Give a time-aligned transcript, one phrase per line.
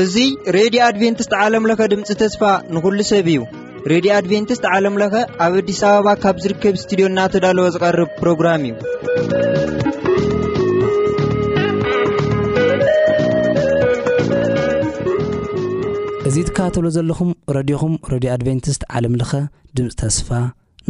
[0.00, 0.24] እዙ
[0.56, 2.40] ሬድዮ ኣድቨንትስት ዓለምለኸ ድምፂ ተስፋ
[2.76, 3.38] ንኹሉ ሰብ እዩ
[3.94, 5.14] ሬድዮ ኣድቨንትስት ዓለምለኸ
[5.48, 8.74] ኣብ ኣዲስ ኣበባ ካብ ዝርከብ ስትድዮ እናተዳለወ ዝቐርብ ፕሮግራም እዩ
[16.28, 19.32] እዙ ትካባተብሎ ዘለኹም ረድኹም ረድዮ ኣድቨንትስት ዓለምለኸ
[19.78, 20.28] ድምፂ ተስፋ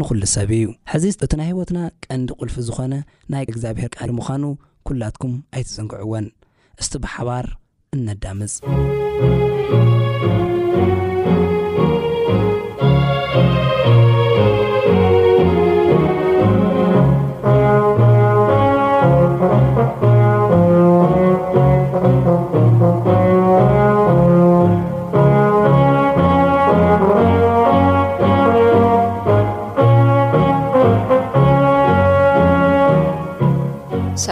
[0.01, 2.95] ንዂሉ ሰብ እዩ ሕዚ እቲ ናይ ህይወትና ቀንዲ ቕልፊ ዝኾነ
[3.33, 4.45] ናይ እግዚኣብሔር ቃዲ ምዃኑ
[4.89, 6.27] ኲላትኩም ኣይትፅንግዕዎን
[6.83, 7.47] እስቲ ብሓባር
[7.97, 8.55] እነዳምፅ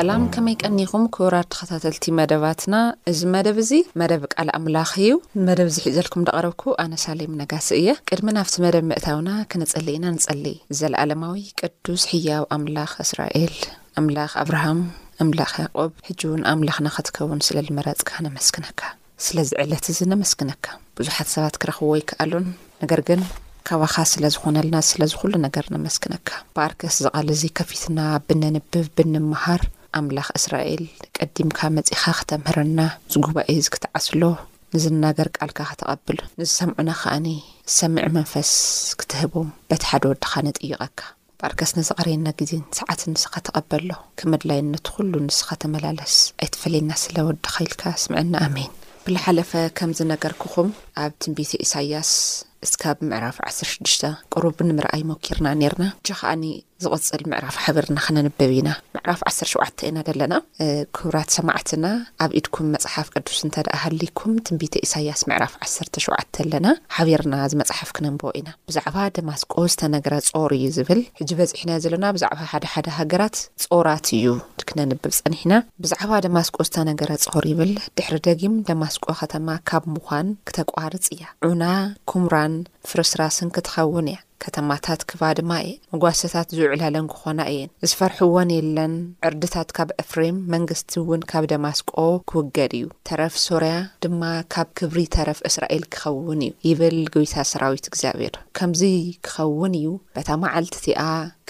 [0.03, 2.77] ሰላም ከመይ ቀኒኹም ክውራድ ተኸታተልቲ መደባትና
[3.11, 5.11] እዚ መደብ እዚ መደብ ቃል ኣምላኽ እዩ
[5.49, 10.45] መደብ ዚሒእ ዘልኩም ደቐረብኩ ኣነ ሳሌም ነጋሲ እየ ቅድሚ ናብቲ መደብ ምእታውና ክነጸልእና ንጸሊ
[10.79, 13.55] ዘለኣለማዊ ቅዱስ ሕያው ኣምላኽ እስራኤል
[14.01, 14.81] ኣምላኽ ኣብርሃም
[15.25, 18.81] ኣምላኽ ያዕቆብ ሕጂ እውን ኣምላኽና ኸትከውን ስለ ዝመረጽካ ነመስክነካ
[19.27, 20.67] ስለዝ ዕለት እዚ ነመስክነካ
[21.01, 22.49] ብዙሓት ሰባት ክረኽብዎ ይከኣሉን
[22.83, 23.23] ነገር ግን
[23.71, 26.29] ካባኻ ስለ ዝኾነልና ስለ ዝኹሉ ነገር ነመስክነካ
[26.59, 29.63] በኣርከስ ዝቓል እዙ ከፊትና ብነንብብ ብንምሃር
[29.99, 30.83] ኣምላኽ እስራኤል
[31.19, 32.81] ቀዲምካ መጺኻ ክተምህረና
[33.13, 34.23] ዝ ጉባኤ እዚ ክትዓስሎ
[34.75, 37.27] ንዝነገር ቃልካ ኸተቐብል ንዝሰምዑና ኸኣኒ
[37.73, 38.51] ዝሰምዕ መንፈስ
[39.01, 41.01] ክትህቦም በቲ ሓደ ወድኻ ንጥይቐካ
[41.43, 48.35] ባርከስ ነዘቐሪየና ግዜን ሰዓት ንስኻ ተቐበሎ ከመድላይነት ዅሉ ንስኻ ተመላለስ ኣይትፈለየና ስለ ወድኻ ኢልካ ስምዐና
[48.47, 48.71] ኣሜን
[49.05, 50.69] ብላሓለፈ ከም ዝነገር ክኹም
[51.01, 52.11] ኣብ ትንቢተ ኢሳያስ
[52.67, 56.43] እስካብ ምዕራፍ 16 ቅሩብ ንምርኣይ ሞኪርና ነርና እጀ ኸዓኒ
[56.85, 59.49] ዝቕፅል ምዕራፍ ሓቢርና ክነንብብ ኢና ምዕራፍ 1ሸ
[59.89, 60.35] ኢና ዘለና
[60.97, 61.87] ክብራት ሰማዕትና
[62.25, 66.67] ኣብ ኢድኩም መፅሓፍ ቅዱስ እንተኣ ሃሊኩም ትንቢተ ኢሳያስ ዕራፍ 17 ኣለና
[66.97, 72.33] ሓቢርና ዝመፅሓፍ ክነንብኦ ኢና ብዛዕባ ደማስቆ ዝተነገረ ጾር እዩ ዝብል ሕዚ በዝሒ ኢና ዘለና ብዛዕ
[72.53, 73.39] ሓደሓደ ሃገራት
[73.75, 74.29] ጾራት እዩ
[74.71, 75.55] ክነንብብ ፀኒሕና
[75.85, 79.99] ብዛዕባ ዳማስቆ ዝተነገረ ጾር ይብል ድሕሪ ደጊም ማስቆ ከተማ ካብ ም
[80.49, 81.65] ክተቋ ርጽእያ ዑና
[82.11, 82.55] ኩምራን
[82.91, 88.95] ፍርስራስን ክትኸውን እያ ከተማታት ክባ ድማ እየ መጓሰታት ዝውዕልለን ክኾና እየን ዝፈርሕዎን የለን
[89.29, 91.93] ዕርድታት ካብ እፍሬም መንግስቲ እውን ካብ ደማስቆ
[92.31, 93.75] ክውገድ እዩ ተረፍ ሶርያ
[94.07, 94.23] ድማ
[94.55, 98.83] ካብ ክብሪ ተረፍ እስራኤል ክኸውን እዩ ይብል ጉይታት ሰራዊት እግዚኣብሔር ከምዚ
[99.29, 101.01] ክኸውን እዩ በታ መዓልቲ እቲኣ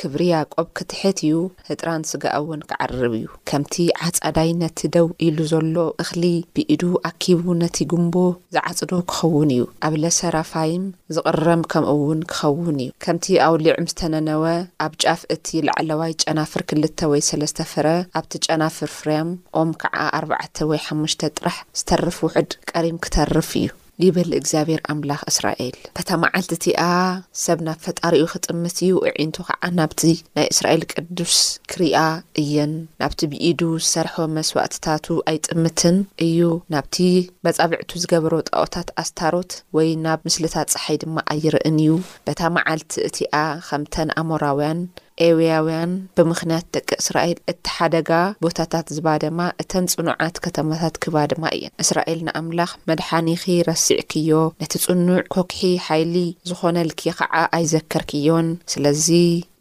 [0.00, 1.34] ክብሪያቆብ ክትሕት እዩ
[1.68, 3.74] ህጥራን ስጋ እውን ክዓርብ እዩ ከምቲ
[4.06, 6.24] ዓጻዳይ ነቲ ደው ኢሉ ዘሎ እኽሊ
[6.56, 8.14] ብኢዱ ኣኪቡ ነቲ ግንቦ
[8.56, 10.86] ዝዓጽዶ ክኸውን እዩ ኣብለሰራፋይም
[11.16, 14.44] ዝቕርርም ከምኡውን ክኸውን እዩ እዩ ከምቲ ኣውሊዕ ምስተነነወ
[14.84, 17.86] ኣብ ጫፍ እቲ ላዕለዋይ ጨናፍር ክልተ ወይ ሰለስተ ፈረ
[18.20, 23.68] ኣብቲ ጨናፍር ፍርያም ኦም ከዓ ኣርባዕተ ወይ ሓሙሽተ ጥራሕ ዝተርፍ ውሑድ ቀሪም ክተርፍ እዩ
[24.04, 26.80] ይብል እግዚኣብሔር ኣምላኽ እስራኤል በታ መዓልቲ እቲኣ
[27.44, 30.00] ሰብ ናብ ፈጣሪኡ ክጥምት እዩ እዒንቱ ከዓ ናብቲ
[30.36, 31.34] ናይ እስራኤል ቅዱስ
[31.72, 31.96] ክርያ
[32.42, 35.98] እየን ናብቲ ብኢዱ ዝሰርሖ መስዋእትታቱ ኣይጥምትን
[36.28, 36.40] እዩ
[36.74, 36.96] ናብቲ
[37.44, 41.94] በጻብዕቱ ዝገበሮ ጣዖታት ኣስታሮት ወይ ናብ ምስልታት ፀሓይ ድማ ኣይርእን እዩ
[42.28, 43.34] በታ መዓልቲ እቲኣ
[43.68, 44.80] ከምተን ኣሞራውያን
[45.26, 48.10] ኤውያውያን ብምኽንያት ደቂ እስራኤል እቲ ሓደጋ
[48.44, 54.32] ቦታታት ዝባ ደማ እተን ጽኑዓት ከተማታት ክባ ድማ እየን እስራኤል ንኣምላኽ መድሓኒኺ ረሲዕ ክዮ
[54.62, 56.14] ነቲ ጽኑዕ ኮኩሒ ሓይሊ
[56.50, 59.08] ዝኾነልክ ኸዓ ኣይዘከር ክዮን ስለዚ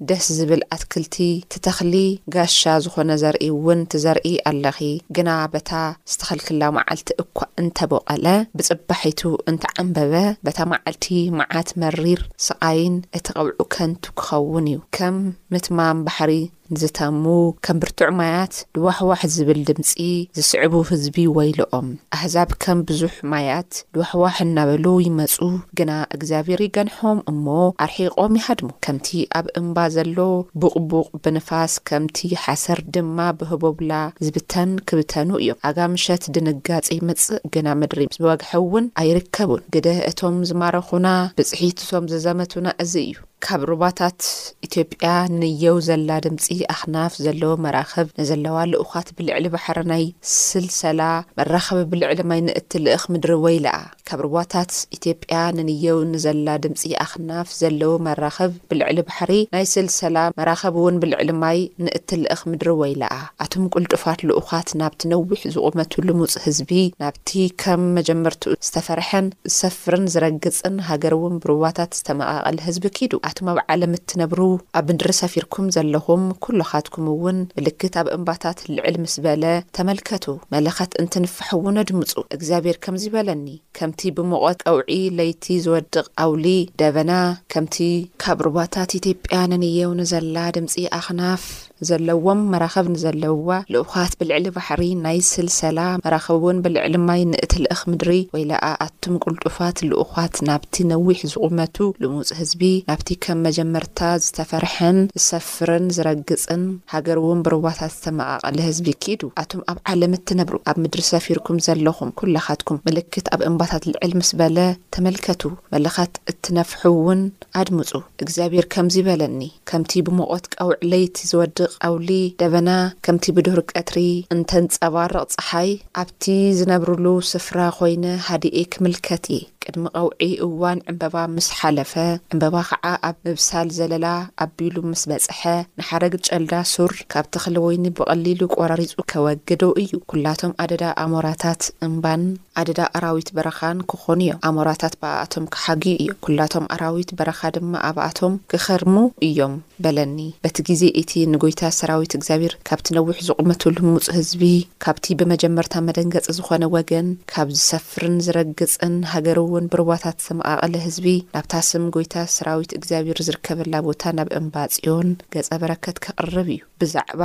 [0.10, 1.96] ደስ ዝብል ኣትክልቲ እትተኽሊ
[2.34, 4.78] ጋሻ ዝኾነ ዘርኢ እውን ቲ ዘርኢ ኣለኺ
[5.16, 5.72] ግና በታ
[6.12, 8.26] ዝተኸልክላ መዓልቲ እኳ እንተቦቐለ
[8.60, 10.14] ብጽባሒቱ እንተዓንበበ
[10.48, 11.08] በታ መዓልቲ
[11.42, 15.20] መዓት መሪር ስቓይን እቲ ቐውዑ ከንቱ ክኸውን እዩ ከም
[15.56, 16.34] ምትማም ባሕሪ
[16.74, 17.24] ንዝተሙ
[17.66, 19.96] ከም ብርቱዕ ማያት ድዋሕዋሕ ዝብል ድምፂ
[20.38, 25.36] ዝስዕቡ ህዝቢ ወይሎኦም ኣሕዛብ ከም ብዙሕ ማያት ድዋሕዋሕ እናበሉ ይመጹ
[25.78, 27.46] ግና እግዚኣብር ገንሖም እሞ
[27.86, 29.09] ኣርሒቖም ይሃድሞ ከምቲ
[29.40, 30.18] ኣብ እምባ ዘሎ
[30.64, 33.91] ብቕቡቕ ብንፋስ ከምቲ ሓሰር ድማ ብህቦብላ
[34.28, 41.08] ዝብተን ክብተኑ እዮም ኣጋ ምሸት ድንጋጽ ይመጽእ ግና ምድሪዝበግሐእውን ኣይርከቡን ግደ እቶም ዝማረኹና
[41.40, 43.14] ብጽሒት እቶም ዝዘመቱና እዚ እዩ
[43.46, 44.20] ካብ ርባታት
[44.66, 50.03] ኢትጵያ ንንየው ዘላ ድምፂ ኣኽናፍ ዘለዉ መራኸብ ንዘለዋ ልኡኻት ብልዕሊ ባሕሪ ናይ
[50.41, 51.02] ስልሰላ
[51.40, 53.78] መራኸብ ብልዕሊ ማይ ንእት ልእኽ ምድሪ ወይለኣ
[54.09, 60.99] ካብ ርቦታት ኢትዮጵያ ንንየው ንዘላ ድምፂ ኣኽናፍ ዘለዉ መራኸብ ብልዕሊ ባሕሪ ናይ ስልሰላ መራኸብ እውን
[61.03, 63.14] ብልዕሊ ማይ ንእት ልእኽ ምድሪ ወይለኣ
[63.46, 66.72] ኣቶም ቅልጡፋት ልኡኻት ናብቲ ነዊሕ ዝቑመቱ ልሙፅ ህዝቢ
[67.03, 67.29] ናብቲ
[67.64, 74.40] ከም መጀመርትኡ ዝተፈርሐን ዝሰፍርን ዝረግጽን ሃገር እውን ብርቦታት ዝተመቓቐል ህዝቢ ኪዱ ቶም ኣብ ዓለም እትነብሩ
[74.80, 79.44] ኣብ ምድሪ ሰፊርኩም ዘለኹም ኵልኻትኩም እውን ምልክት ኣብ እምባታት ልዕሊ ምስ በለ
[79.78, 83.46] ተመልከቱ መልኻት እንትንፋሕውነ ድምፁ እግዚኣብሔር ከምዚ በለኒ
[83.80, 84.90] ከምቲ ብምቖት ቀውዒ
[85.20, 85.96] ለይቲ ዝወድቕ
[86.26, 86.46] ኣውሊ
[86.82, 87.12] ደበና
[87.54, 87.78] ከምቲ
[88.24, 91.44] ካብ ርባታት ኢትጵያ ነንየው ኒዘላ ድምፂ ኣኽናፍ
[91.90, 98.66] ዘለዎም መራኸብ ንዘለውዋ ልኡኻት ብልዕሊ ባሕሪ ናይ ስልሰላ መራኸቢውን ብልዕሊ ማይ ንእትቲልእኽ ምድሪ ወይ ለኣ
[98.86, 106.64] ኣቱም ቅልጡፋት ልኡኻት ናብቲ ነዊሕ ዝቑመቱ ልምፅ ህዝቢ ናብቲ ከም መጀመርታ ዝተፈርሐን ዝሰፍርን ዝረግጽን
[106.94, 112.79] ሃገር እውን ብርዋታት ዝተመቓቐለ ህዝቢ እኪዱ ኣቶም ኣብ ዓለም እትነብሩ ኣብ ምድሪ ሰፊርኩም ዘለኹም ኵላኻትኩም
[112.88, 114.58] ምልክት ኣብ እምባታት ልዕል ምስ በለ
[114.97, 115.41] ተመልከቱ
[115.76, 117.22] መልኻት እትነፍሑ እውን
[117.62, 117.91] ኣድምፁ
[118.26, 119.41] እግዚኣብሔር ከምዚ በለኒ
[119.72, 122.09] ከምቲ ብምቖት ቃ ውዕለይቲ ዝወድቕ ኣውሊ
[122.44, 122.70] ደበና
[123.08, 123.97] ከምቲ ብድር ቀትሪ
[124.38, 125.72] እንተንጸባርቕ ጸሓይ
[126.03, 126.26] ኣብቲ
[126.59, 130.13] ዝነብርሉ ስፍራ ኾይነ ሃድእ ክምልከት እየ ቅድሚ ቐውዒ
[130.46, 131.93] እዋን ዕምበባ ምስ ሓለፈ
[132.34, 134.08] ዕምበባ ኸዓ ኣብ ምብሳል ዘለላ
[134.46, 135.40] ኣቢሉ ምስ በጽሐ
[135.79, 142.23] ንሓረግ ጨልዳ ሱር ካብቲኽሊ ወይኒ ብቐሊሉ ቈራሪጹ ከወግዶ እዩ ኵላቶም ኣደዳ ኣሞራታት እምባን
[142.59, 148.96] ኣደዳ ኣራዊት በረኻን ክኾኑ እዮም ኣሞራታት ብብኣቶም ክሓግ እዮም ኵላቶም ኣራዊት በረኻ ድማ ኣብኣቶም ክኸርሙ
[149.28, 149.53] እዮም
[149.84, 154.44] በለኒ በቲ ግዜ እቲ ንጐይታ ሰራዊት እግዚኣብሔር ካብቲ ነዊሕ ዝቑመትሉ ሙፁ ህዝቢ
[154.86, 161.08] ካብቲ ብመጀመርታ መደንገፂ ዝኾነ ወገን ካብ ዝሰፍርን ዝረግጽን ሃገርእውን ብርባታት ዘመቓቐሊ ህዝቢ
[161.38, 167.24] ናብታስም ጐይታ ሰራዊት እግዚኣብሔር ዝርከበላ ቦታ ናብ እምባጺዮን ገጸ በረከት ኬቕርብ እዩ ብዛዕባ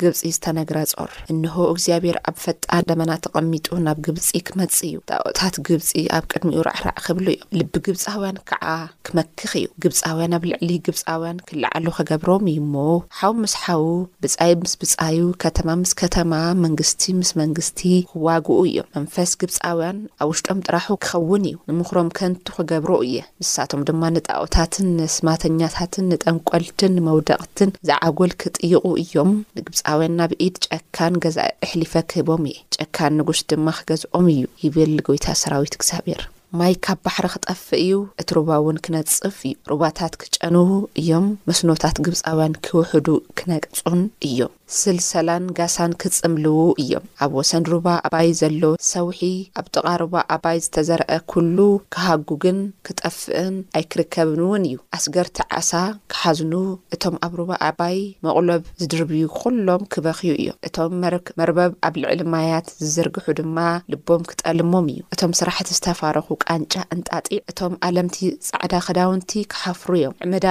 [0.00, 5.88] ግብፂ ዝተነግረ ጾር እንሆ እግዚኣብሔር ኣብ ፈጣ ደመና ተቐሚጡ ናብ ግብፂ ክመጽ እዩ ጣኦታት ግብፂ
[6.16, 8.64] ኣብ ቅድሚኡ ራዕራዕ ክብሉ እዮም ልቢግብጻውያን ከዓ
[9.06, 12.76] ክመክኽ እዩ ግብፃውያን ኣብ ልዕሊ ግብፃውያን ክልዓሉ ኸገብሮም እዩ ሞ
[13.20, 13.84] ሓው ምስ ሓው
[14.24, 16.32] ብጻይ ምስ ብጻዩ ከተማ ምስ ከተማ
[16.64, 22.92] መንግስቲ ምስ መንግስቲ ክዋግኡ እዮም መንፈስ ግብጻውያን ኣብ ውሽጦም ጥራሑ ክኸውን እዩ ንምኹሮም ከንቱ ክገብሮ
[23.08, 29.66] እየ ንሳቶም ድማ ንጣኦታትን ንስማተኛታትን ንጠንቈልትን ንመውደቕትን ዝዓጉል ክጥይቑ እዮም ንግ
[29.98, 35.26] ውያን ናብ ኢድ ጨካን ገዛ እሕሊፈ ክህቦም እየ ጨካን ንጉስ ድማ ክገዝኦም እዩ ይብል ጐይታ
[35.42, 36.22] ሰራዊት እግዚኣብሔር
[36.60, 40.62] ማይ ካብ ባሕሪ ክጠፍ እዩ እቲ ሩባ እውን ክነጽፍ እዩ ሩባታት ክጨንዉ
[41.00, 43.08] እዮም መስኖታት ግብፃውያን ክውሕዱ
[43.40, 49.20] ክነቅጹን እዮም ስልሰላን ጋሳን ክጽምልዉ እዮም ኣብ ወሰን ሩባ ኣባይ ዘሎ ሰውሒ
[49.60, 51.56] ኣብ ጠቓርባ ኣባይ ዝተዘረአ ኩሉ
[51.94, 55.70] ክሃጉግን ክጠፍእን ኣይክርከብን ውን እዩ ኣስገርቲዓሳ
[56.12, 56.52] ክሓዝኑ
[56.96, 60.92] እቶም ኣብ ሩባ ኣባይ መቕሎብ ዝድርብዩ ዅሎም ክበኺዩ እዮም እቶም
[61.40, 63.58] መርበብ ኣብ ልዕሊ ማያት ዝዝርግሑ ድማ
[63.94, 68.18] ልቦም ክጠልሞም እዩ እቶም ስራሕቲ ዝተፋረኹ ቃንጫ እንጣጢዕ እቶም ኣለምቲ
[68.50, 70.46] ጻዕዳ ክዳውንቲ ክሓፍሩ እዮም ዕምዳ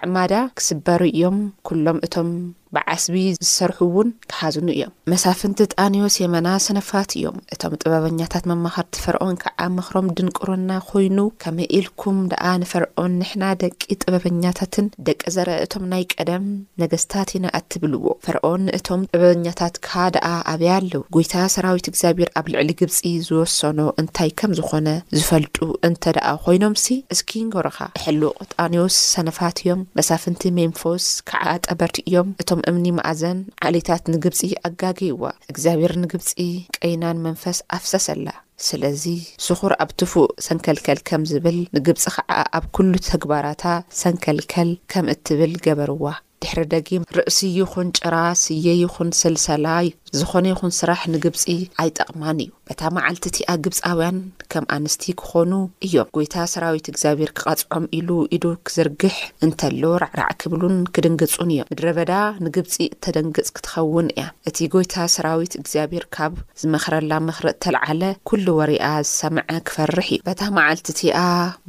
[0.00, 1.38] ኣዕማዳ ክስበሩ እዮም
[1.86, 2.28] ሎም እቶም
[2.74, 9.60] ብዓስቢ ዝሰርሑ እውን ክሓዝኑ እዮም መሳፍንቲ ጣንዮስ የመና ሰነፋት እዮም እቶም ጥበበኛታት መማኸርቲ ፍርዖን ከዓ
[9.76, 16.46] ምኽሮም ድንቁሩና ኮይኑ ከም ኢልኩም ደኣ ንፈርዖን ንሕና ደቂ ጥበበኛታትን ደቂ ዘርአ እቶም ናይ ቀደም
[16.82, 22.70] ነገስታት ኢና ኣትብልዎ ፍርዖን ንእቶም ጥበበኛታት ካ ደኣ ኣብያ ኣለው ጐይታ ሰራዊት እግዚኣብሔር ኣብ ልዕሊ
[22.80, 22.98] ግብፂ
[23.28, 24.88] ዝወሰኖ እንታይ ከም ዝኾነ
[25.18, 25.56] ዝፈልጡ
[25.88, 26.86] እንተ ደኣ ኮይኖምሲ
[27.16, 33.38] እስኪንገርኻ ኣሕልቕ ጣንዮስ ሰነፋት እዮም መሳፍንቲ ሜንፎስ ከዓ ጠበርቲ እዮም እቶም ኣእምኒ መእዘን
[33.68, 35.22] ዓሊታት ንግብፂ ኣጋገይዋ
[35.52, 36.28] እግዚኣብሔር ንግብፂ
[36.76, 38.26] ቀይናን መንፈስ ኣፍሰስላ
[38.66, 39.04] ስለዚ
[39.46, 43.64] ስኹር ኣብ ትፉእ ሰንከልከል ከም ዝብል ንግብፂ ከዓ ኣብ ኩሉ ተግባራታ
[44.02, 46.04] ሰንከልከል ከም እትብል ገበርዋ
[46.42, 49.86] ድሕሪ ደጊም ርእሲ ይኹን ጭራ ስየ ይኹን ስልሰላዩ
[50.18, 51.42] ዝኾነ ይኹን ስራሕ ንግብፂ
[51.82, 54.18] ኣይጠቕማን እዩ በታ መዓልቲ እቲ ኣ ግብጻውያን
[54.52, 55.52] ከም ኣንስቲ ክኾኑ
[55.86, 62.12] እዮም ጐይታ ሰራዊት እግዚኣብሔር ክቓጽዖም ኢሉ ኢዱ ክዘርግሕ እንተለዎ ራዕራዕ ክብሉን ክድንግጹን እዮም ምድረ በዳ
[62.46, 69.58] ንግብፂ እተደንግጽ ክትኸውን እያ እቲ ጐይታ ሰራዊት እግዚኣብሔር ካብ ዝመኽረላ መኽሪ እተልዓለ ኵሉ ወርኣ ዝሰምዐ
[69.70, 71.18] ክፈርሕ እዩ በታ መዓልቲ እቲኣ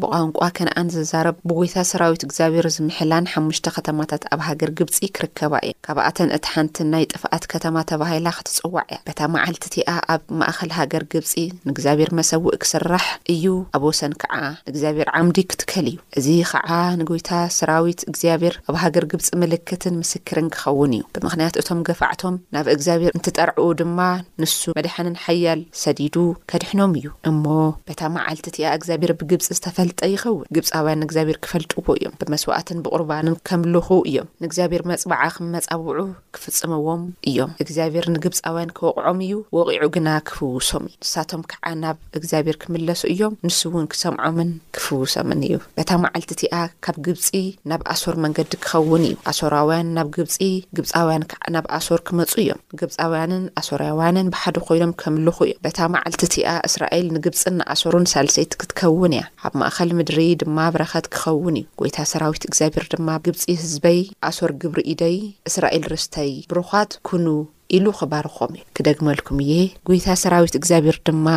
[0.04, 6.32] ብቋንቋ ከነኣን ዝዛረብ ብጐይታ ሰራዊት እግዚኣብሔር ዝምሕላን ሓሙሽተ ኸተማታት ኣብ ሃገር ግብፂ ክርከባ እያ ካብኣተን
[6.40, 11.34] እቲ ሓንቲ ናይ ጥፍኣት ከተማ ተባሂላ ክትጽዋዕ እያ በታ መዓልቲ እቲኣ ኣብ ማእኸል ሃገር ግብፂ
[11.68, 14.34] ንእግዚኣብሔር መሰውእ ክስራሕ እዩ ኣብ ወሰን ከዓ
[14.68, 16.70] ንእግዚኣብሔር ዓምዲ ክትከል እዩ እዚ ከዓ
[17.01, 23.13] ንጐይታ ሰራዊት እግዚኣብሔር ኣብ ሃገር ግብፂ ምልክትን ምስክርን ክኸውን እዩ ብምኽንያት እቶም ገፋዕቶም ናብ እግዚኣብሔር
[23.18, 24.00] እንትጠርዕኡ ድማ
[24.44, 26.18] ንሱ መድሓንን ሓያል ሰዲዱ
[26.54, 27.46] ከድሕኖም እዩ እሞ
[27.89, 34.27] በታ መዓልቲ እቲኣ እግዚኣብሔር ብግብፂ ዝተፈልጠ ይኸውን ግብጻኣውያን ንእግዚኣብሔር ክፈልጥዎ እዮም ብመስዋእትን ብቑርባንን ከምልኹ እዮም
[34.44, 35.98] ንእግዚኣብሔር መፅባዓ ኸም መጻውዑ
[36.36, 43.01] ክፍጽምዎም እዮም እግዚኣብር ግብጻውያን ክወቕዖም እዩ ወቂዑ ግና ክፍውሶም እዩ ንሳቶም ከዓ ናብ እግዚኣብሔር ክምለሱ
[43.13, 46.53] እዮም ንሱ እውን ክሰምዖምን ክፍውሶምን እዩ በታ መዓልቲ እቲኣ
[46.86, 47.27] ካብ ግብፂ
[47.70, 50.36] ናብ ኣሶር መንገዲ ክኸውን እዩ ኣሶራውያን ናብ ግብፂ
[50.77, 56.50] ግብጻውያን ከዓ ናብ ኣሶር ክመጹ እዮም ግብጻውያንን ኣሶራውያንን ብሓደ ኮይኖም ከምልኹ እዮም በታ መዓልቲ እቲኣ
[56.70, 62.46] እስራኤል ንግብፂን ንኣሶሩን ሳልሰይቲ ክትከውን እያ ኣብ ማእኸል ምድሪ ድማ ብረኸት ክኸውን እዩ ጐይታ ሰራዊት
[62.50, 64.01] እግዚኣብሔር ድማ ግብፂ ህዝበይ
[64.32, 65.17] ኣሶር ግብሪ ኢደይ
[65.51, 67.27] እስራኤል ርስተይ ብሩኻት ኩኑ
[67.75, 69.53] ኢሉ ኽባርኾም እዩ ክደግመልኩም እየ
[69.89, 71.27] ጐይታ ሰራዊት እግዚኣብሔር ድማ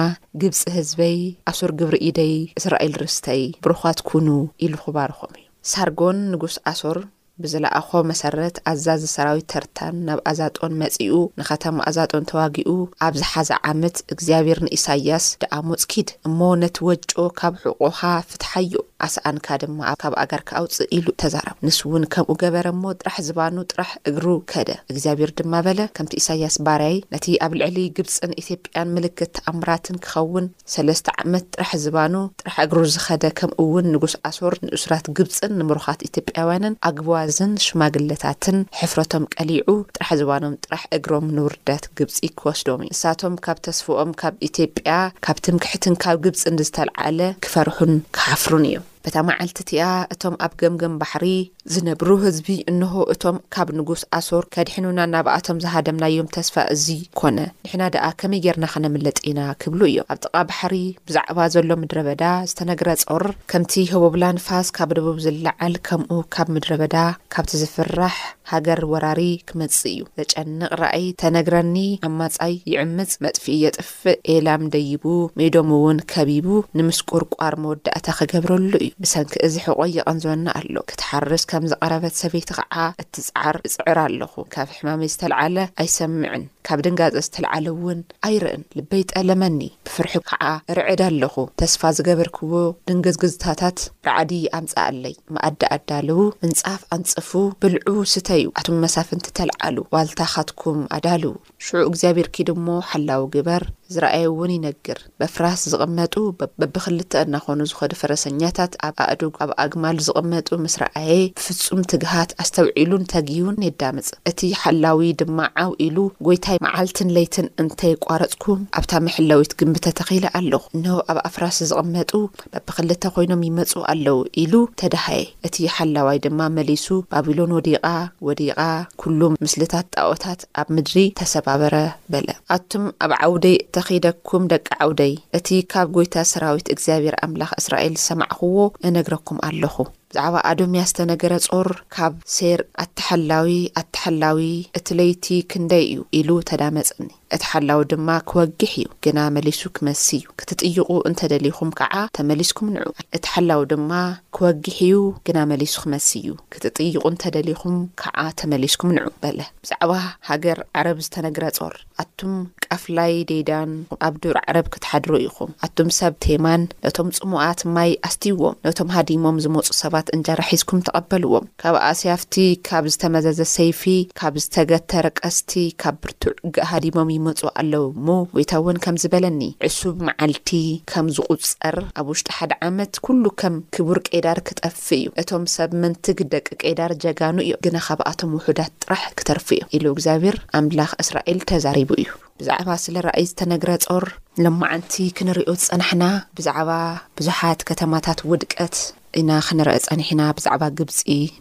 [0.41, 1.19] ግብፂ ህዝበይ
[1.51, 4.27] ኣሱር ግብሪ ኢደይ እስራኤል ርስተይ ብርኻት ኩኑ
[4.65, 6.99] ኢሉ ኽባርኹም እዩ ሳርጐን ንጉስ ኣሱር
[7.43, 12.71] ብዝለኣኾ መሰረት ኣዛዚ ሰራዊት ተርታን ናብ ኣዛጦን መጺኡ ንኸተማ ኣዛጦን ተዋጊኡ
[13.09, 20.41] ኣብዝሓዘ ዓመት እግዚኣብሔር ንኢሳይያስ ደኣሙጽኪድ እሞ ነቲ ወጮ ካብ ዕቑኻ ፍትሓዮ ኣስኣንካ ድማ ካብ ኣጋር
[20.49, 25.81] ክኣውፅእ ኢሉ ተዛረብ ንስእውን ከምኡ ገበረ ሞ ጥራሕ ዝባኑ ጥራሕ እግሩ ከደ እግዚኣብሔር ድማ በለ
[25.97, 32.15] ከምቲ ኢሳይያስ ባራይ ነቲ ኣብ ልዕሊ ግብፅን ኢትጵያን ምልክት ተኣምራትን ክኸውን ሰለስተ ዓመት ጥራሕ ዝባኑ
[32.43, 39.69] ጥራሕ እግሩ ዝኸደ ከምኡ ውን ንጉስ ኣሶር ንእስራት ግብፅን ንምሩኻት ኢትጵያውያንን ኣግዋዝን ሽማግለታትን ሕፍረቶም ቀሊዑ
[39.97, 46.19] ጥራሕ ዝባኖም ጥራሕ እግሮም ንውርዳት ግብፂ ክወስዶም እዩ ንሳቶም ካብ ተስፍኦም ካብ ኢትጵያ ካብትምክሕትን ካብ
[46.27, 49.85] ግብፅን ዝተለዓለ ክፈርሑን ክሓፍሩን እዮም እታ መዓልቲ እቲኣ
[50.15, 51.25] እቶም ኣብ ገምገም ባሕሪ
[51.73, 56.87] ዝነብሩ ህዝቢ እንሆ እቶም ካብ ንጉስ ኣሶር ከዲሕኑና እናብኣቶም ዝሃደምናዮም ተስፋ እዙ
[57.21, 60.75] ኮነ ንሕና ደኣ ከመይ ጌርና ኸነምለጥ ኢና ክብሉ እዮም ኣብ ጥቓ ባሕሪ
[61.11, 66.71] ብዛዕባ ዘሎ ምድረ በዳ ዝተነግረ ጾር ከምቲ ህቦብላ ንፋስ ካብ ደቡብ ዝለዓል ከምኡ ካብ ምድረ
[66.83, 66.97] በዳ
[67.37, 68.17] ካብቲ ዝፍራሕ
[68.53, 71.75] ሃገር ወራሪ ክመጽ እዩ ዘጨንቕ ረኣይ ተነግረኒ
[72.09, 75.05] ኣ ማጻይ ይዕምፅ መጥፊእ የጥፍእ ኤላም ደይቡ
[75.41, 76.47] ሜዶም እውን ከቢቡ
[76.81, 83.57] ንምስ ቁርቋር መወዳእታ ኸገብረሉ እዩ ብሰንኪ እዚሕቖይቐን ዝበና ኣሎ ክትሓርስ ከም ዝቐረበት ሰበይቲ ኸዓ እትጻዓር
[83.75, 90.43] ጽዕር ኣለኹ ካብ ሕማመ ዝተለዓለ ኣይሰምዕን ካብ ደንጋዘ ዝተልዓለእውን ኣይርእን ልበይጠለመኒ ብፍርሑ ከዓ
[90.79, 92.51] ርዕድ ኣለኹ ተስፋ ዝገበርክቦ
[92.89, 97.31] ድንግዝግዝታታት ራዓዲ ኣምፃኣለይ መኣዲ ኣዳልዉ ምንጻፍ ኣንፅፉ
[97.65, 101.33] ብልዑ ስተ እዩ ኣቱም መሳፍንቲ ተልዓሉ ዋልታ ኻትኩም ኣዳልዉ
[101.69, 106.15] ሽዑ እግዚኣብሔርኪ ድሞ ሓላዊ ግበር ዝረኣየ እውን ይነግር በፍራስ ዝቕመጡ
[106.61, 113.57] በብኽልተ እናኾኑ ዝኸዱ ፈረሰኛታት ኣብ ኣእዱግ ኣብ ኣግማል ዝቕመጡ ምስ ረኣየ ብፍጹም ትግሃት ኣስተውዒሉን ተግቡን
[113.67, 115.97] ነዳምፅ እቲ ሓላዊ ድማ ዓብ ኢሉ
[116.29, 122.11] ጎይታዩ መዓልትን ለይትን እንተይ ይቋረጽኩም ኣብታ ምሕለዊት ግንቢተ ተኺሊ ኣለኹ እንሆ ኣብ ኣፍራሲ ዝቐመጡ
[122.53, 127.85] በብኽልተ ኾይኖም ይመጹ ኣለዉ ኢሉ ተደህየ እቲ ሓላዋይ ድማ መሊሱ ባቢሎን ወዲቓ
[128.29, 128.59] ወዲቓ
[129.03, 131.77] ኵሉ ምስልታት ጣዖታት ኣብ ምድሪ ተሰባበረ
[132.15, 138.67] በለ ኣቱም ኣብ ዓውደይ እተኺደኩም ደቂ ዓውደይ እቲ ካብ ጐይታ ሰራዊት እግዚኣብሔር ኣምላኽ እስራኤል ዝሰማዕኽዎ
[138.91, 139.77] እነግረኩም ኣለኹ
[140.13, 144.41] ብዛዕባ ኣዶምያ ዝተነገረ ጾር ካብ ሴር ኣተሓላዊ ኣተሓላዊ
[144.81, 150.27] እት ለይቲ ክንደይ እዩ ኢሉ ተዳመፅኒ እቲ ሓላው ድማ ክወጊሕ እዩ ግና መሊሱ ክመሲ እዩ
[150.41, 153.91] ክትጥይቑ እንተደሊኹም ከዓ ተመሊስኩም ንዑ እቲ ሓላው ድማ
[154.37, 159.93] ክወጊሕ እዩ ግና መሊሱ ክመስ እዩ ክትጥይቑ እንተደሊኹም ከዓ ተመሊስኩም ንዑ በለ ብዛዕባ
[160.31, 163.71] ሃገር ዓረብ ዝተነግረ ጾር ኣቱም ቃፍላይ ደዳን
[164.09, 169.67] ኣብ ዱር ዓረብ ክትሓድሩ ኢኹም ኣቱም ሰብ ቴማን ነቶም ጽሙኣት ማይ ኣስትይዎም ነቶም ሃዲሞም ዝመፁ
[169.83, 172.37] ሰባት እንጀራሒዝኩም ተቐበልዎም ካብ ኣስያፍቲ
[172.71, 173.83] ካብ ዝተመዘዘ ሰይፊ
[174.21, 175.53] ካብ ዝተገተረቀስቲ
[175.85, 176.35] ካብ ብርቱዕ
[176.73, 180.51] ሃዲሞም እዩ መፁ ኣለው እሞ ቤታእውን ከም ዝበለኒ ዕሱብ መዓልቲ
[180.93, 186.47] ከም ዝቝጸር ኣብ ውሽጢ ሓደ ዓመት ኵሉ ከም ክቡር ቄዳር ክጠፊ እዩ እቶም ሰብ መንትግደቂ
[186.63, 192.11] ቄይዳር ጀጋኑ እዮም ግና ኻብኣቶም ውሑዳት ጥራሕ ክተርፊ እዮም ኢሉ እግዚኣብሔር ኣምላኽ እስራኤል ተዛሪቡ እዩ
[192.43, 194.05] ብዛዕባ ስለ ረእይ ዝተነግረ ጾር
[194.45, 196.05] ሎመዓንቲ ክንርዮ ዝጸናሕና
[196.39, 196.71] ብዛዕባ
[197.19, 198.75] ብዙሓት ከተማታት ውድቀት
[199.19, 200.99] ኢና ክንረአ ጸኒሕና ብዛዕባ ግብፂ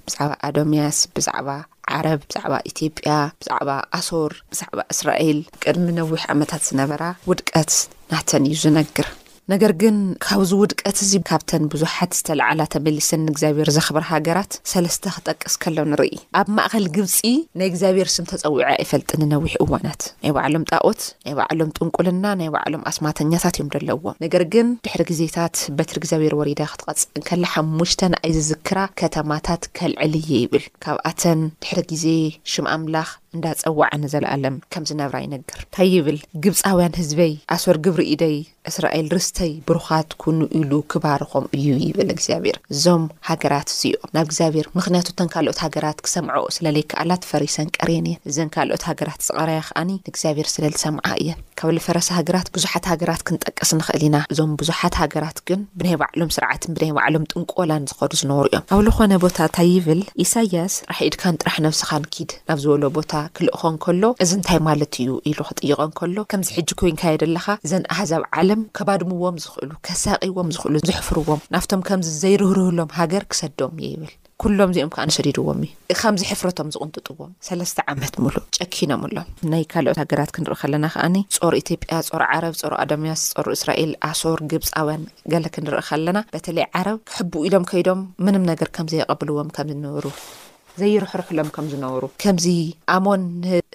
[0.08, 1.50] ብዛዕባ ኣዶሚያስ ብዛዕባ
[1.98, 3.70] ዓረብ ብዛዕባ ኢትጲያ ብዛዕባ
[4.00, 7.74] ኣሶር ብዛዕባ እስራኤል ቅድሚ ነዊሕ ዓመታት ዝነበራ ውድቀት
[8.14, 9.08] ናተን እዩ ዝነግር
[9.52, 15.78] ነገር ግን ካብዚ ውድቀት እዚ ካብተን ብዙሓት ዝተለዓላ ተመሊሰኒ እግዚኣብሔር ዘኽበር ሃገራት ሰለስተ ክጠቅስ ከሎ
[15.92, 17.20] ንርኢ ኣብ ማእኸል ግብፂ
[17.60, 22.84] ናይ እግዚኣብሔር ስም ተፀዊዐ ኣይፈልጥ ንነዊሕ እዋናት ናይ ባዕሎም ጣዖት ናይ ባዕሎም ጥንቁልና ናይ ባዕሎም
[22.92, 30.14] ኣስማተኛታት እዮም ደለዎ ነገር ግን ድሕሪ ግዜታት በትሪ እግዚኣብሔር ወሪዳ ክትቐጽጥንከላ ሓሙሽተን ኣይዝዝክራ ከተማታት ከልዕል
[30.32, 32.06] የ ይብል ካብኣተን ድሕሪ ግዜ
[32.54, 38.38] ሽም ኣምላኽ እንናፀዋዕኒዘለኣለም ከም ዝነብራ ይነግር ታይ ይብል ግብፃውያን ህዝበይ ኣሰር ግብሪ ኢ ደይ
[38.70, 45.08] እስራኤል ርስተይ ብሩኻት ኩኑ ኢሉ ክባርኾም እዩ ይብል እግዚኣብሔር እዞም ሃገራት እዚኦም ናብ እግዚኣብሔር ምኽንያቱ
[45.14, 51.08] እተን ካልኦት ሃገራት ክሰምዖ ስለለይከኣላት ፈሪሰን ቀርየን እየን እዘን ካልኦት ሃገራት ዘቐርያ ከኣኒ ንእግዚኣብሔር ስለዝሰምዓ
[51.22, 56.34] እየን ካብ ልፈረሰ ሃገራት ብዙሓት ሃገራት ክንጠቀስ ንኽእል ኢና እዞም ብዙሓት ሃገራት ግን ብናይ ባዕሎም
[56.38, 61.40] ስርዓትን ብናይ ባዕሎም ጥንቆላን ዝኸዱ ዝነብሩ እዮም ኣብ ዝኾነ ቦታ እንታይ ይብል ኢሳያስ ጥራሕ ኢድካን
[61.44, 66.16] ጥራሕ ነብስኻን ኪድ ናብ ዝበሎ ቦታ ክልእኮን ከሎ እዚ እንታይ ማለት እዩ ኢሉ ክጥይቀን ከሎ
[66.34, 72.94] ከምዚ ሕጂ ኮይን ካየደኣለካ ዘን ኣሃዛብ ዓለም ከባድምዎም ዝኽእሉ ከሳቂዎም ዝኽእሉ ዝሕፍርዎም ናብቶም ከምዚ ዘይርህርህሎም
[73.00, 79.04] ሃገር ክሰዶም እዩ ይብል ኩሎም እዚኦም ከ ንሰዲድዎም እዩ ከምዝሕፍረቶም ዝቕንጥጥዎም ሰለስተ ዓመት ሙሉእ ጨኪኖም
[79.08, 83.94] ኣሎም ናይ ካልኦት ሃገራት ክንርኢ ከለና ከኣኒ ጾር ኢትዮጲያ ጾር ዓረብ ጾር ኣዳምያስ ጾር እስራኤል
[84.10, 90.06] ኣሶር ግብፃውያን ገለ ክንርኢ ከለና በተለይ ዓረብ ክሕቡ ኢሎም ከይዶም ምንም ነገር ከምዘየቐብልዎም ከምዝንብሩ
[90.82, 92.46] ዘይርሕርሕሎም ከም ዝነበሩ ከምዚ
[92.96, 93.24] ኣሞን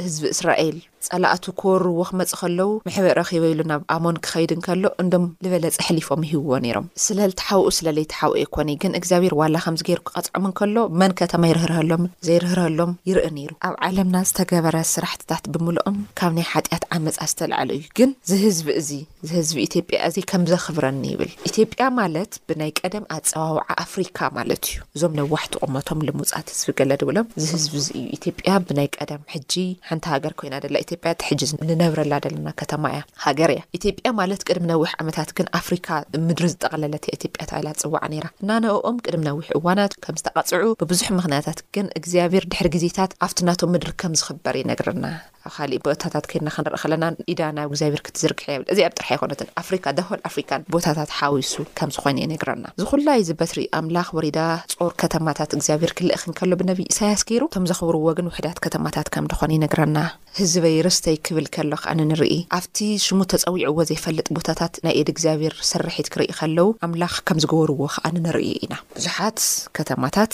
[0.04, 0.76] ህዝቢ እስራኤል
[1.08, 6.86] ፀላኣቱ ክበርዎ ክመፅእ ከለዉ ምሕበር ረኪበኢሉ ናብ ኣሞን ክኸይድ ንከሎ እንዶም ዝበለፂ ሕሊፎም ሂብዎ ነይሮም
[7.06, 13.28] ስለዝትሓውኡ ስለለይተሓውኡ ኣይኮነ ግን እግዚኣብሄር ዋላ ከምዚ ገይሩ ክቐፅዖም ንከሎ መን ከተማ ይርህርሀሎም ዘይርህርሀሎም ይርኢ
[13.38, 18.90] ነይሩ ኣብ ዓለምና ዝተገበረ ስራሕትታት ብምልኦም ካብ ናይ ሓጢኣት ዓመፃ ዝተልዓለ እዩ ግን ዝህዝቢ እዚ
[19.28, 25.12] ዝህዝቢ ኢትጵያ እዚ ከም ዘኽብረኒ ይብል ኢትዮጵያ ማለት ብናይ ቀደም ኣፀዋውዓ ኣፍሪካ ማለት እዩ እዞም
[25.20, 29.52] ነዋሕ ትቕመቶም ልምውፃእት ዝፍገለ ድብሎም ዚ ህዝቢ እዙ እዩ ኢትዮጵያ ብናይ ቀደም ሕጂ
[29.90, 30.76] ሓንቲ ሃገር ኮይና ደላ
[31.08, 35.88] ያ ትሕጅዝ ንነብረላ ዘለና ከተማ እያ ሃገር እያ ኢትዮጵያ ማለት ቅድሚ ነዊሕ ዓመታት ግን ኣፍሪካ
[36.26, 41.88] ምድሪ ዝጠቀለለት ኢትጵያ ታባይላ ፅዋዕ ነይራ እናነብኦም ቅድሚ ነዊሕ እዋናት ከም ዝተቐፅዑ ብብዙሕ ምክንያታት ግን
[42.00, 45.04] እግዚኣብሔር ድሕሪ ግዜታት ኣብቲ ናቶም ምድሪ ከም ዝኽበር ይነግርና
[45.48, 49.48] ኣብ ካሊእ ቦታታት ኮይድና ክንርኢ ከለና ኢዳ ናብ እግዚኣብሄር ክትዝርግሕ የብል እዚ ኣብ ጥራሕ ይኮነትን
[49.62, 54.38] ኣፍሪካ ደፈል ኣፍሪካን ቦታታት ሓዊሱ ከም ዝኮነ ዩነግራና ዝኹላይ ዝበትሪ ኣምላኽ ወሬዳ
[54.72, 59.50] ጾር ከተማታት እግዚኣብሄር ክልአክን ከሎ ብነብይ እሳያስ ገይሩ እቶም ዘኽብርዎ ግን ውሕዳት ከተማታት ከም ድኾነ
[59.58, 59.98] ይነግራና
[60.40, 66.28] ህዝበይርስተይ ክብል ከሎ ከዓ ንንርኢ ኣብቲ ሽሙ ተፀዊዕዎ ዘይፈልጥ ቦታታት ናይ ኤድ እግዚኣብሄር ሰርሒት ክርኢ
[66.38, 69.40] ከለዉ ኣምላኽ ከም ዝገበርዎ ከዓ ንንርኢ ኢና ብዙሓት
[69.78, 70.32] ከተማታት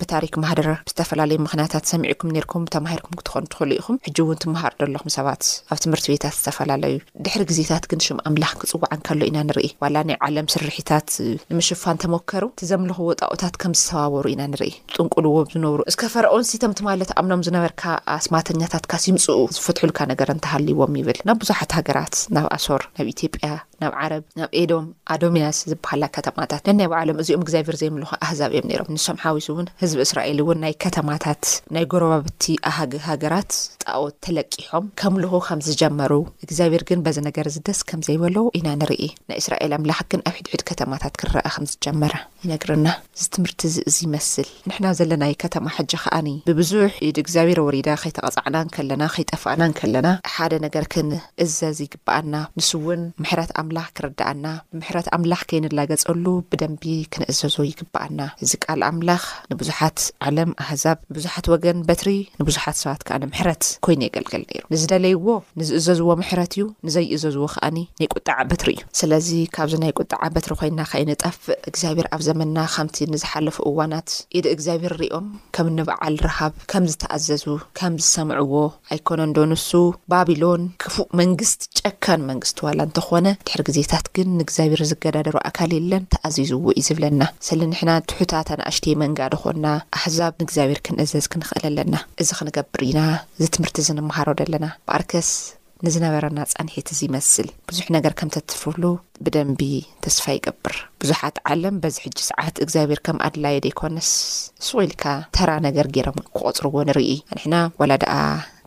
[0.00, 3.96] ብታሪክ ማህደረ ዝተፈላለዩ ምክንያታት ሰሚዕኩም ነርኩም ተማሂርኩም ክትኾኑ ትኽእሉ ኢኹም
[4.30, 6.94] እውን ትምሃር ዘለኹም ሰባት ኣብ ትምህርቲ ቤታት ዝተፈላለዩ
[7.24, 11.08] ድሕሪ ግዜታት ግን ሽም ኣምላኽ ክፅዋዕን ከሎ ኢና ንርኢ ዋላ ናይ ዓለም ስርሒታት
[11.50, 17.44] ንምሽፋን ተሞከሩ እቲ ዘምልኽዎ ጣኦታት ከም ዝተባበሩ ኢና ንርኢ ብጥንቁልዎም ዝነብሩ እስከ ፈርኦንስቶምቲ ማለት ኣምኖም
[17.48, 17.82] ዝነበርካ
[18.18, 23.48] ኣስማተኛታትካሲምፅኡ ዝፈትሑልካ ነገር ን ተሃልይዎም ይብል ናብ ብዙሓት ሃገራት ናብ ኣሶር ናብ ኢትዮጵያ
[23.82, 28.88] ናብ ዓረብ ናብ ኤዶም ኣዶሚያስ ዝበሃላ ከተማታት ነናይ በዕሎም እዚኦም እግዚኣብሔር ዘይምልኩ ኣህዛብ እዮም ነሮም
[28.96, 31.42] ንስም ሓዊስ እውን ህዝቢ እስራኤል እውን ናይ ከተማታት
[31.76, 33.52] ናይ ጎረባብቲ ኣሃገ ሃገራት
[33.84, 36.12] ጣዎት ተለቂሖም ከምልኹ ከምዝጀመሩ
[36.46, 40.64] እግዚኣብሔር ግን በዚ ነገር ዝደስ ከም ዘይበለዉ ኢና ንርኢ ናይ እስራኤል ኣምላክ ግን ኣብ ሒድዕድ
[40.70, 42.12] ከተማታት ክንረአ ከምዝጀመረ
[42.44, 42.86] ይነግርና
[43.22, 49.02] ዚ ትምህርቲ ዚ እዚ ይመስል ንሕና ዘለናይ ከተማ ሕጂ ከዓኒ ብብዙሕ ኢድ እግዚኣብሄር ወሪዳ ከይተቐፅዕናከለና
[49.16, 58.20] ከይጠፋእናን ከለና ሓደ ነገር ክንእዘዝይግበኣና ንስውን ምሕት ኣ ክርዳኣና ብምሕረት ኣምላኽ ከይንላገፀሉ ብደንቢ ክንእዘዞ ይግበኣና
[58.44, 62.08] እዚ ቃል ኣምላኽ ንብዙሓት ዓለም ኣህዛብ ንብዙሓት ወገን በትሪ
[62.42, 65.26] ንብዙሓት ሰባት ከዓንምሕረት ኮይኑ የገልገል ነይሩ ንዝደለይዎ
[65.62, 70.80] ንዝእዘዝዎ ምሕረት እዩ ንዘይእዘዝዎ ከዓኒ ናይ ቁጣዓ በትሪ እዩ ስለዚ ካብዚ ናይ ቁጣዓ በትሪ ኮይና
[70.92, 77.44] ከይኒጠፍእ እግዚኣብሔር ኣብ ዘመና ከምቲ ንዝሓለፉ እዋናት ኢደ እግዚኣብሄር ንሪኦም ከም ንበዓል ረሃብ ከም ዝተኣዘዙ
[77.80, 78.54] ከም ዝሰምዕዎ
[78.94, 79.70] ኣይኮነ ዶ ንሱ
[80.12, 83.26] ባቢሎን ክፉእ መንግስቲ ጨካን መንግስትዋላ እንተኾነ
[83.68, 89.66] ግዜታት ግን ንእግዚኣብሔር ዝገዳደሩ ኣካል የለን ተኣዝዝዎ እዩ ዝብለና ሰሊ ንሕና ትሑታታንኣሽተ መንጋዲ ኾና
[89.98, 93.00] ኣሕዛብ ንእግዚኣብሔር ክንእዘዝ ክንኽእል ኣለና እዚ ክንገብር ኢና
[93.38, 95.30] እዚ ትምህርቲ ዝንምሃሮ ደለና ብኣርከስ
[95.86, 98.82] ንዝነበረና ጻንሒት እዚ ይመስል ብዙሕ ነገር ከም ተትፍርሉ
[99.24, 99.60] ብደንቢ
[100.04, 104.10] ተስፋ ይገብር ብዙሓት ዓለም በዚ ሕጂ ሰዓት እግዚኣብሔር ከም ኣድላይ ዘይኮነስ
[104.68, 105.04] ስቑኢልካ
[105.36, 108.20] ተራ ነገር ገረም ክቐፅርዎ ንርኢ ኣንሕና ወላ ኣ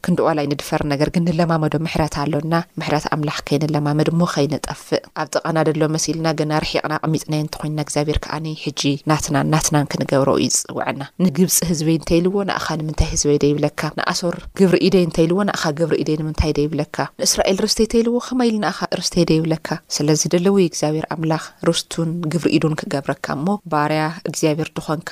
[0.06, 5.82] ክንደዋላይ ንድፈሪ ነገር ግን ንለማመዶ ምሕረት ኣሎና ምሕረት ኣምላኽ ከይንለማመድ ሞ ኸይንጠፍእ ኣብ ጥቐና ደሎ
[5.96, 12.36] መሲልና ግና ርሒቕና ቕሚጥናየ እንተኮንና እግዚኣብሔር ከኣኒ ሕጂ ናትናን ናትናን ክንገብረ ይፅውዐና ንግብፂ ህዝበይ እንተይልዎ
[12.50, 16.52] ንኣኻ ንምንታይ ህዝበይ ደ ይብለካ ንኣሶር ግብሪ ኢ ደይ እንተይልዎ ንኣኻ ግብሪ ኢ ደይ ንምንታይ
[16.58, 21.44] ደ ይብለካ ንእስራኤል ርስተይ እንተይልዎ ኸማይ ኢሉ ንኣኻ ርስተይ ደ ይብለካ ስለዚ ደለውይ እግዚኣብሔር ኣምላኽ
[21.72, 25.12] ርስቱን ግብሪ ኢዱን ክገብረካ እሞ ባርያ እግዚኣብሔር ድኾንካ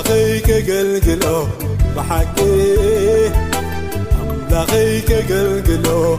[0.05, 1.01] قلقل
[1.97, 2.23] بح
[4.73, 6.19] ليكقلقل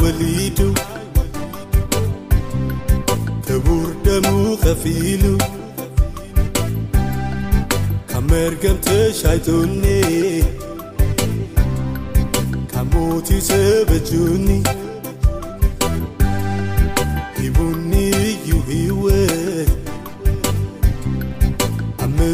[0.00, 0.58] wlid
[3.46, 5.34] tburdmu kفilu
[8.08, 9.70] kamrgمtaitn
[12.72, 14.82] kamti sebjuن